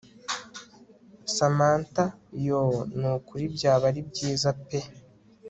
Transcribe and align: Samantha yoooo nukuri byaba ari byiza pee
Samantha 1.35 2.03
yoooo 2.45 2.79
nukuri 2.99 3.43
byaba 3.55 3.85
ari 3.91 4.01
byiza 4.09 4.49
pee 4.67 4.87